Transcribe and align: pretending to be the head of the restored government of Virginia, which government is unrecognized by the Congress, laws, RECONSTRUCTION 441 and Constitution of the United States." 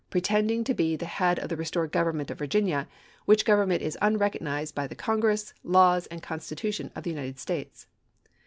pretending 0.09 0.63
to 0.63 0.73
be 0.73 0.95
the 0.95 1.05
head 1.05 1.37
of 1.37 1.47
the 1.49 1.55
restored 1.55 1.91
government 1.91 2.31
of 2.31 2.37
Virginia, 2.39 2.87
which 3.25 3.45
government 3.45 3.83
is 3.83 3.99
unrecognized 4.01 4.73
by 4.73 4.87
the 4.87 4.95
Congress, 4.95 5.53
laws, 5.63 6.05
RECONSTRUCTION 6.09 6.17
441 6.17 6.17
and 6.17 6.23
Constitution 6.23 6.91
of 6.95 7.03
the 7.03 7.11
United 7.11 7.37
States." 7.39 7.85